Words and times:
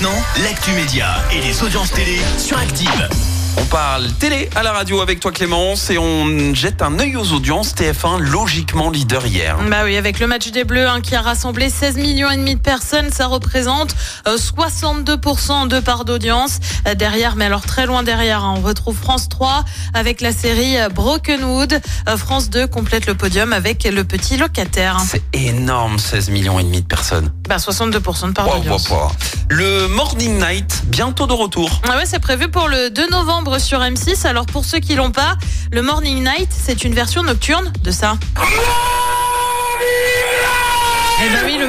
maintenant, 0.00 0.22
l'actu 0.42 0.72
média 0.72 1.22
et 1.32 1.40
les 1.40 1.62
audiences 1.62 1.90
télé 1.92 2.20
sur 2.38 2.56
Active. 2.56 3.29
On 3.56 3.64
parle 3.64 4.10
télé 4.12 4.48
à 4.54 4.62
la 4.62 4.72
radio 4.72 5.00
avec 5.00 5.20
toi 5.20 5.32
Clémence 5.32 5.90
et 5.90 5.98
on 5.98 6.54
jette 6.54 6.82
un 6.82 6.98
œil 6.98 7.16
aux 7.16 7.32
audiences. 7.32 7.74
TF1 7.74 8.18
logiquement 8.18 8.90
leader 8.90 9.26
hier. 9.26 9.58
Bah 9.68 9.78
oui, 9.84 9.96
avec 9.96 10.18
le 10.20 10.26
match 10.26 10.50
des 10.50 10.64
Bleus 10.64 10.88
hein, 10.88 11.00
qui 11.00 11.14
a 11.14 11.20
rassemblé 11.20 11.68
16 11.68 11.96
millions 11.96 12.30
et 12.30 12.36
demi 12.36 12.54
de 12.54 12.60
personnes, 12.60 13.10
ça 13.10 13.26
représente 13.26 13.94
euh, 14.28 14.36
62% 14.36 15.68
de 15.68 15.80
part 15.80 16.04
d'audience. 16.04 16.58
Euh, 16.88 16.94
derrière, 16.94 17.36
mais 17.36 17.44
alors 17.46 17.62
très 17.62 17.86
loin 17.86 18.02
derrière, 18.02 18.44
hein, 18.44 18.54
on 18.56 18.60
retrouve 18.60 18.96
France 18.96 19.28
3 19.28 19.64
avec 19.94 20.20
la 20.20 20.32
série 20.32 20.78
euh, 20.78 20.88
Brokenwood. 20.88 21.80
Euh, 22.08 22.16
France 22.16 22.50
2 22.50 22.66
complète 22.66 23.06
le 23.06 23.14
podium 23.14 23.52
avec 23.52 23.84
le 23.84 24.04
petit 24.04 24.36
locataire. 24.36 24.96
C'est 25.06 25.22
énorme, 25.32 25.98
16 25.98 26.30
millions 26.30 26.58
et 26.58 26.64
demi 26.64 26.82
de 26.82 26.86
personnes. 26.86 27.30
Bah 27.48 27.56
62% 27.56 28.28
de 28.28 28.32
part 28.32 28.46
Wow, 28.48 28.54
d'audience. 28.58 28.88
wow, 28.90 28.96
wow. 28.96 29.10
Le 29.48 29.88
Morning 29.88 30.38
Night, 30.38 30.82
bientôt 30.86 31.26
de 31.26 31.32
retour. 31.32 31.80
Ah 31.88 31.96
ouais, 31.96 32.04
c'est 32.06 32.20
prévu 32.20 32.48
pour 32.48 32.68
le 32.68 32.88
2 32.90 33.10
novembre 33.10 33.39
sur 33.58 33.80
M6. 33.80 34.26
Alors 34.26 34.46
pour 34.46 34.64
ceux 34.64 34.78
qui 34.78 34.94
l'ont 34.94 35.10
pas, 35.10 35.36
le 35.72 35.82
Morning 35.82 36.22
Night, 36.22 36.48
c'est 36.50 36.84
une 36.84 36.94
version 36.94 37.22
nocturne 37.22 37.72
de 37.82 37.90
ça. 37.90 38.16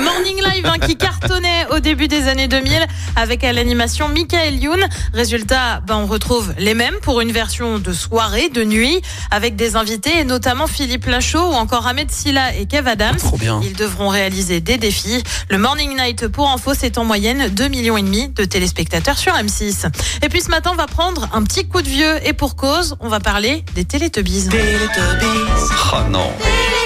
Morning 0.01 0.37
Live 0.37 0.65
hein, 0.65 0.79
qui 0.79 0.95
cartonnait 0.95 1.67
au 1.69 1.79
début 1.79 2.07
des 2.07 2.27
années 2.27 2.47
2000 2.47 2.85
avec 3.15 3.43
à 3.43 3.53
l'animation 3.53 4.07
Michael 4.07 4.55
Youn. 4.55 4.79
Résultat, 5.13 5.81
ben, 5.85 5.97
on 5.97 6.05
retrouve 6.05 6.53
les 6.57 6.73
mêmes 6.73 6.95
pour 7.01 7.21
une 7.21 7.31
version 7.31 7.79
de 7.79 7.93
soirée, 7.93 8.49
de 8.49 8.63
nuit, 8.63 9.01
avec 9.29 9.55
des 9.55 9.75
invités 9.75 10.19
et 10.19 10.23
notamment 10.23 10.67
Philippe 10.67 11.05
Lachaud 11.05 11.51
ou 11.51 11.53
encore 11.53 11.87
Ahmed 11.87 12.11
Silla 12.11 12.55
et 12.55 12.65
Kev 12.65 12.89
Adams. 12.89 13.17
Trop 13.17 13.37
bien. 13.37 13.61
Ils 13.63 13.75
devront 13.75 14.09
réaliser 14.09 14.59
des 14.59 14.77
défis. 14.77 15.23
Le 15.49 15.57
Morning 15.57 15.95
Night, 15.95 16.27
pour 16.27 16.49
info, 16.49 16.73
c'est 16.77 16.97
en 16.97 17.05
moyenne 17.05 17.49
2 17.49 17.67
millions 17.67 17.97
et 17.97 18.01
demi 18.01 18.29
de 18.29 18.45
téléspectateurs 18.45 19.17
sur 19.17 19.33
M6. 19.33 19.87
Et 20.23 20.29
puis 20.29 20.41
ce 20.41 20.49
matin, 20.49 20.71
on 20.73 20.77
va 20.77 20.87
prendre 20.87 21.29
un 21.33 21.43
petit 21.43 21.67
coup 21.67 21.81
de 21.81 21.89
vieux 21.89 22.27
et 22.27 22.33
pour 22.33 22.55
cause, 22.55 22.95
on 22.99 23.09
va 23.09 23.19
parler 23.19 23.63
des 23.75 23.85
Télétubbies. 23.85 24.49
Oh 25.93 25.97
non. 26.09 26.31
Eh 26.41 26.80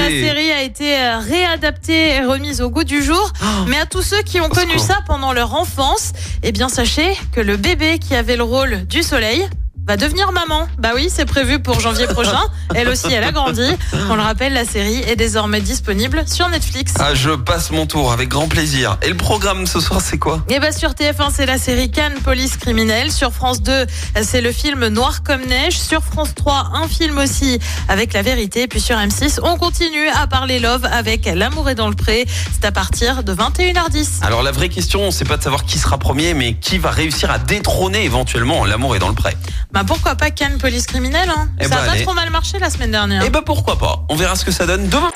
la 0.00 0.08
série 0.08 0.50
a 0.50 0.62
été 0.62 0.96
euh, 0.98 1.18
réadaptée 1.18 2.16
et 2.16 2.20
remise 2.24 2.60
au 2.60 2.70
goût 2.70 2.84
du 2.84 3.02
jour. 3.02 3.32
Mais 3.68 3.78
à 3.78 3.86
tous 3.86 4.02
ceux 4.02 4.22
qui 4.22 4.40
ont 4.40 4.48
connu 4.48 4.78
ça 4.78 4.98
pendant 5.06 5.32
leur 5.32 5.54
enfance, 5.54 6.12
eh 6.42 6.52
bien 6.52 6.68
sachez 6.68 7.16
que 7.32 7.40
le 7.40 7.56
bébé 7.56 7.98
qui 7.98 8.14
avait 8.14 8.36
le 8.36 8.44
rôle 8.44 8.86
du 8.86 9.02
soleil 9.02 9.48
va 9.86 9.96
devenir 9.96 10.30
maman. 10.32 10.68
Bah 10.78 10.90
oui, 10.94 11.08
c'est 11.12 11.24
prévu 11.24 11.58
pour 11.60 11.80
janvier 11.80 12.06
prochain. 12.06 12.40
Elle 12.74 12.88
aussi, 12.88 13.12
elle 13.12 13.24
a 13.24 13.32
grandi. 13.32 13.66
On 14.08 14.14
le 14.14 14.22
rappelle, 14.22 14.52
la 14.52 14.64
série 14.64 15.02
est 15.08 15.16
désormais 15.16 15.60
disponible 15.60 16.22
sur 16.28 16.48
Netflix. 16.48 16.94
Ah, 17.00 17.14
je 17.14 17.30
passe 17.30 17.72
mon 17.72 17.84
tour 17.86 18.12
avec 18.12 18.28
grand 18.28 18.46
plaisir. 18.46 18.96
Et 19.02 19.08
le 19.08 19.16
programme 19.16 19.66
ce 19.66 19.80
soir, 19.80 20.00
c'est 20.00 20.18
quoi? 20.18 20.40
Et 20.48 20.60
bah 20.60 20.70
sur 20.70 20.90
TF1, 20.90 21.30
c'est 21.34 21.46
la 21.46 21.58
série 21.58 21.90
Cannes 21.90 22.20
Police 22.22 22.56
Criminelle. 22.58 23.10
Sur 23.10 23.32
France 23.32 23.60
2, 23.62 23.86
c'est 24.22 24.40
le 24.40 24.52
film 24.52 24.86
Noir 24.86 25.24
comme 25.24 25.44
neige. 25.46 25.80
Sur 25.80 26.04
France 26.04 26.32
3, 26.36 26.70
un 26.74 26.86
film 26.86 27.18
aussi 27.18 27.58
avec 27.88 28.12
La 28.12 28.22
Vérité. 28.22 28.68
Puis 28.68 28.80
sur 28.80 28.96
M6, 28.96 29.40
on 29.42 29.56
continue 29.56 30.08
à 30.14 30.28
parler 30.28 30.60
love 30.60 30.84
avec 30.84 31.26
L'amour 31.26 31.68
est 31.70 31.74
dans 31.74 31.88
le 31.88 31.96
pré. 31.96 32.24
C'est 32.52 32.64
à 32.64 32.72
partir 32.72 33.24
de 33.24 33.34
21h10. 33.34 34.22
Alors 34.22 34.44
la 34.44 34.52
vraie 34.52 34.68
question, 34.68 35.10
c'est 35.10 35.26
pas 35.26 35.38
de 35.38 35.42
savoir 35.42 35.64
qui 35.64 35.78
sera 35.80 35.98
premier, 35.98 36.34
mais 36.34 36.54
qui 36.54 36.78
va 36.78 36.90
réussir 36.90 37.32
à 37.32 37.38
détrôner 37.40 38.04
éventuellement 38.04 38.64
l'amour 38.64 38.94
est 38.94 39.00
dans 39.00 39.08
le 39.08 39.14
prêt. 39.14 39.36
Bah 39.72 39.79
pourquoi 39.84 40.14
pas 40.14 40.30
Cannes 40.30 40.58
Police 40.58 40.86
Criminelle 40.86 41.28
hein 41.30 41.48
Eh 41.60 41.64
Ça 41.64 41.70
ben, 41.70 41.76
a 41.76 41.80
pas 41.86 41.92
allez. 41.92 42.02
trop 42.04 42.14
mal 42.14 42.30
marché 42.30 42.58
la 42.58 42.70
semaine 42.70 42.90
dernière. 42.92 43.24
Et 43.24 43.30
bah 43.30 43.42
pourquoi 43.44 43.78
pas 43.78 44.04
On 44.08 44.16
verra 44.16 44.34
ce 44.36 44.44
que 44.44 44.50
ça 44.52 44.66
donne 44.66 44.88
demain. 44.88 45.10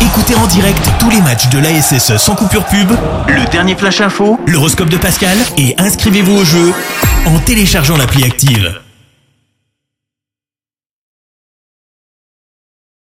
Écoutez 0.00 0.34
en 0.34 0.46
direct 0.46 0.88
tous 1.00 1.10
les 1.10 1.20
matchs 1.20 1.48
de 1.48 1.58
l'ASSE 1.58 2.16
sans 2.16 2.34
coupure 2.34 2.64
pub, 2.66 2.90
le 3.28 3.44
dernier 3.50 3.74
flash 3.76 4.00
info, 4.00 4.38
l'horoscope 4.46 4.88
de 4.88 4.96
Pascal 4.96 5.36
et 5.56 5.74
inscrivez-vous 5.78 6.36
au 6.38 6.44
jeu 6.44 6.72
en 7.26 7.38
téléchargeant 7.40 7.96
l'appli 7.96 8.24
Active. 8.24 8.80